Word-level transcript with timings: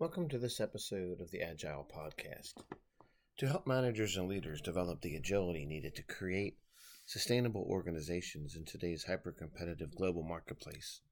Welcome 0.00 0.30
to 0.30 0.38
this 0.38 0.62
episode 0.62 1.20
of 1.20 1.30
the 1.30 1.42
Agile 1.42 1.86
Podcast. 1.94 2.54
To 3.36 3.46
help 3.46 3.66
managers 3.66 4.16
and 4.16 4.28
leaders 4.28 4.62
develop 4.62 5.02
the 5.02 5.14
agility 5.14 5.66
needed 5.66 5.94
to 5.96 6.02
create 6.02 6.56
sustainable 7.04 7.66
organizations 7.68 8.56
in 8.56 8.64
today's 8.64 9.04
hyper 9.04 9.30
competitive 9.30 9.94
global 9.94 10.22
marketplace, 10.22 11.02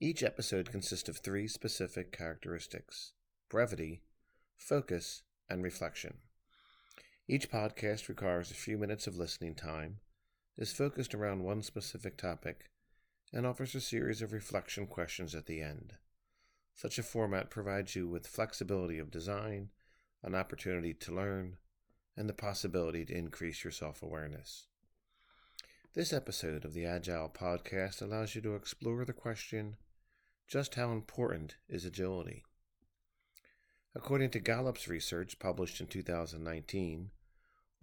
each 0.00 0.22
episode 0.22 0.70
consists 0.70 1.08
of 1.08 1.18
three 1.18 1.48
specific 1.48 2.16
characteristics 2.16 3.14
brevity, 3.50 4.02
focus, 4.56 5.24
and 5.50 5.64
reflection. 5.64 6.18
Each 7.26 7.50
podcast 7.50 8.08
requires 8.08 8.52
a 8.52 8.54
few 8.54 8.78
minutes 8.78 9.08
of 9.08 9.16
listening 9.16 9.56
time, 9.56 9.98
is 10.56 10.72
focused 10.72 11.16
around 11.16 11.42
one 11.42 11.64
specific 11.64 12.16
topic, 12.16 12.70
and 13.32 13.44
offers 13.44 13.74
a 13.74 13.80
series 13.80 14.22
of 14.22 14.32
reflection 14.32 14.86
questions 14.86 15.34
at 15.34 15.46
the 15.46 15.60
end. 15.60 15.94
Such 16.74 16.98
a 16.98 17.02
format 17.02 17.50
provides 17.50 17.94
you 17.94 18.08
with 18.08 18.26
flexibility 18.26 18.98
of 18.98 19.10
design, 19.10 19.70
an 20.22 20.34
opportunity 20.34 20.92
to 20.94 21.14
learn, 21.14 21.58
and 22.16 22.28
the 22.28 22.34
possibility 22.34 23.04
to 23.04 23.16
increase 23.16 23.62
your 23.62 23.70
self 23.70 24.02
awareness. 24.02 24.66
This 25.94 26.12
episode 26.12 26.64
of 26.64 26.74
the 26.74 26.84
Agile 26.84 27.28
Podcast 27.28 28.02
allows 28.02 28.34
you 28.34 28.40
to 28.42 28.56
explore 28.56 29.04
the 29.04 29.12
question 29.12 29.76
just 30.48 30.74
how 30.74 30.90
important 30.90 31.56
is 31.68 31.84
agility? 31.84 32.42
According 33.94 34.30
to 34.30 34.40
Gallup's 34.40 34.88
research 34.88 35.38
published 35.38 35.80
in 35.80 35.86
2019, 35.86 37.10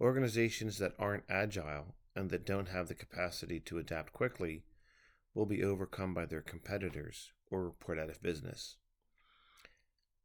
organizations 0.00 0.78
that 0.78 0.94
aren't 0.98 1.24
agile 1.28 1.94
and 2.14 2.28
that 2.30 2.44
don't 2.44 2.68
have 2.68 2.88
the 2.88 2.94
capacity 2.94 3.58
to 3.60 3.78
adapt 3.78 4.12
quickly 4.12 4.64
will 5.34 5.46
be 5.46 5.64
overcome 5.64 6.12
by 6.12 6.26
their 6.26 6.42
competitors 6.42 7.32
or 7.50 7.72
put 7.80 7.98
out 7.98 8.10
of 8.10 8.22
business. 8.22 8.76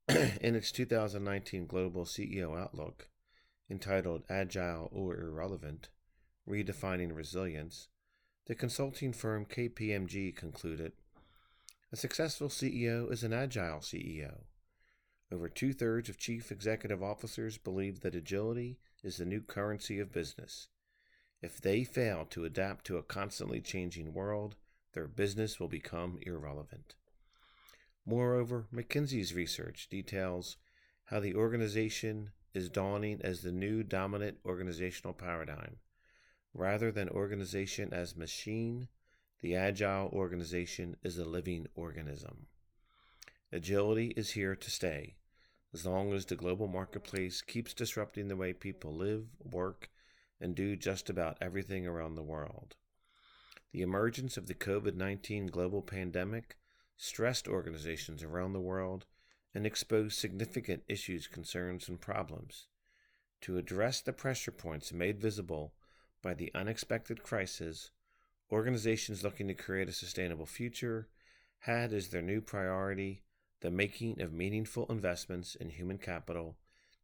in 0.42 0.56
its 0.56 0.72
2019 0.72 1.66
Global 1.66 2.06
CEO 2.06 2.58
Outlook, 2.58 3.10
entitled 3.70 4.24
Agile 4.30 4.90
or 4.92 5.20
Irrelevant 5.20 5.90
Redefining 6.48 7.14
Resilience, 7.14 7.90
the 8.46 8.56
consulting 8.56 9.12
firm 9.12 9.46
KPMG 9.46 10.36
concluded 10.36 10.94
A 11.92 11.98
successful 11.98 12.48
CEO 12.48 13.12
is 13.12 13.24
an 13.24 13.34
agile 13.34 13.80
CEO 13.80 14.44
over 15.32 15.50
two 15.50 15.74
thirds 15.74 16.08
of 16.10 16.18
chief 16.18 16.52
executive 16.52 17.04
officers 17.04 17.58
believe 17.58 18.00
that 18.02 18.16
agility 18.16 18.80
is 19.04 19.18
the 19.18 19.26
new 19.26 19.42
currency 19.42 20.00
of 20.00 20.14
business. 20.14 20.70
If 21.42 21.60
they 21.60 21.84
fail 21.84 22.26
to 22.30 22.46
adapt 22.46 22.86
to 22.86 22.98
a 22.98 23.04
constantly 23.04 23.60
changing 23.60 24.14
world, 24.14 24.56
their 24.94 25.08
business 25.08 25.60
will 25.60 25.68
become 25.68 26.18
irrelevant. 26.22 26.96
Moreover, 28.10 28.68
McKinsey's 28.74 29.34
research 29.34 29.90
details 29.90 30.56
how 31.08 31.20
the 31.20 31.36
organization 31.36 32.32
is 32.54 32.70
dawning 32.70 33.20
as 33.22 33.42
the 33.42 33.52
new 33.52 33.84
dominant 33.84 34.38
organizational 34.46 35.14
paradigm. 35.14 35.76
Rather 36.54 36.90
than 36.90 37.10
organization 37.10 37.94
as 37.94 38.16
machine, 38.16 38.88
the 39.42 39.56
agile 39.56 40.08
organization 40.14 40.96
is 41.04 41.18
a 41.18 41.26
living 41.26 41.68
organism. 41.76 42.48
Agility 43.52 44.14
is 44.16 44.32
here 44.32 44.56
to 44.56 44.72
stay, 44.72 45.18
as 45.74 45.86
long 45.86 46.14
as 46.14 46.26
the 46.26 46.38
global 46.38 46.68
marketplace 46.68 47.42
keeps 47.42 47.74
disrupting 47.74 48.30
the 48.30 48.38
way 48.38 48.54
people 48.54 48.96
live, 48.96 49.26
work, 49.44 49.90
and 50.40 50.56
do 50.56 50.78
just 50.78 51.10
about 51.10 51.38
everything 51.42 51.86
around 51.86 52.16
the 52.16 52.24
world. 52.24 52.78
The 53.74 53.82
emergence 53.82 54.38
of 54.38 54.48
the 54.48 54.54
COVID 54.54 54.96
19 54.96 55.48
global 55.48 55.82
pandemic 55.82 56.56
stressed 56.98 57.48
organizations 57.48 58.24
around 58.24 58.54
the 58.54 58.60
world 58.60 59.06
and 59.54 59.66
exposed 59.66 60.18
significant 60.18 60.84
issues, 60.88 61.28
concerns, 61.28 61.88
and 61.88 62.02
problems. 62.02 62.68
To 63.42 63.58
address 63.58 64.02
the 64.02 64.14
pressure 64.14 64.52
points 64.52 64.92
made 64.92 65.22
visible 65.22 65.74
by 66.22 66.34
the 66.34 66.52
unexpected 66.54 67.24
crisis, 67.24 67.92
organizations 68.52 69.24
looking 69.24 69.48
to 69.48 69.54
create 69.54 69.90
a 69.90 69.94
sustainable 69.94 70.46
future 70.46 71.08
had 71.60 71.94
as 71.94 72.10
their 72.10 72.22
new 72.22 72.42
priority 72.42 73.24
the 73.62 73.72
making 73.72 74.22
of 74.22 74.34
meaningful 74.34 74.86
investments 74.90 75.56
in 75.56 75.70
human 75.70 75.98
capital 75.98 76.58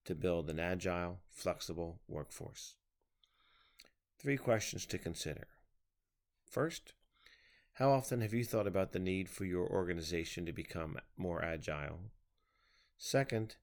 to 0.06 0.16
build 0.16 0.50
an 0.50 0.60
agile, 0.60 1.20
flexible 1.30 2.00
workforce. 2.08 2.76
Three 4.20 4.38
questions 4.38 4.86
to 4.88 4.98
consider. 4.98 5.48
First, 6.46 6.94
how 7.78 7.92
often 7.92 8.22
have 8.22 8.34
you 8.34 8.44
thought 8.44 8.68
about 8.68 8.92
the 8.92 9.00
need 9.00 9.30
for 9.30 9.46
your 9.46 9.68
organization 9.68 10.46
to 10.46 10.54
become 10.54 11.00
more 11.18 11.44
agile? 11.44 12.00
Second, 12.98 13.56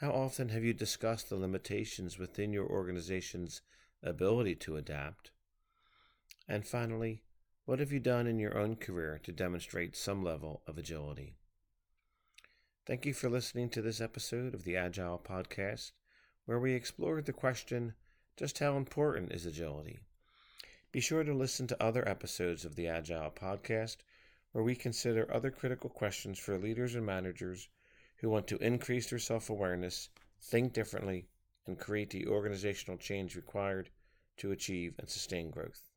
how 0.00 0.10
often 0.10 0.50
have 0.50 0.62
you 0.62 0.74
discussed 0.74 1.30
the 1.30 1.36
limitations 1.36 2.18
within 2.18 2.52
your 2.52 2.66
organization's 2.66 3.62
ability 4.02 4.54
to 4.56 4.76
adapt? 4.76 5.30
And 6.46 6.66
finally, 6.66 7.22
what 7.64 7.78
have 7.78 7.90
you 7.90 8.00
done 8.00 8.26
in 8.26 8.38
your 8.38 8.58
own 8.58 8.76
career 8.76 9.18
to 9.22 9.32
demonstrate 9.32 9.96
some 9.96 10.22
level 10.22 10.62
of 10.66 10.76
agility? 10.76 11.36
Thank 12.86 13.06
you 13.06 13.14
for 13.14 13.30
listening 13.30 13.70
to 13.70 13.80
this 13.80 14.02
episode 14.02 14.52
of 14.52 14.64
the 14.64 14.76
Agile 14.76 15.18
Podcast, 15.18 15.92
where 16.44 16.60
we 16.60 16.74
explored 16.74 17.24
the 17.24 17.32
question 17.32 17.94
just 18.36 18.58
how 18.58 18.76
important 18.76 19.32
is 19.32 19.46
agility? 19.46 20.00
Be 20.94 21.00
sure 21.00 21.24
to 21.24 21.34
listen 21.34 21.66
to 21.66 21.82
other 21.82 22.08
episodes 22.08 22.64
of 22.64 22.76
the 22.76 22.86
Agile 22.86 23.32
Podcast, 23.32 23.96
where 24.52 24.62
we 24.62 24.76
consider 24.76 25.28
other 25.28 25.50
critical 25.50 25.90
questions 25.90 26.38
for 26.38 26.56
leaders 26.56 26.94
and 26.94 27.04
managers 27.04 27.68
who 28.18 28.30
want 28.30 28.46
to 28.46 28.58
increase 28.58 29.10
their 29.10 29.18
self 29.18 29.50
awareness, 29.50 30.08
think 30.40 30.72
differently, 30.72 31.26
and 31.66 31.80
create 31.80 32.10
the 32.10 32.28
organizational 32.28 32.96
change 32.96 33.34
required 33.34 33.90
to 34.36 34.52
achieve 34.52 34.94
and 35.00 35.10
sustain 35.10 35.50
growth. 35.50 35.90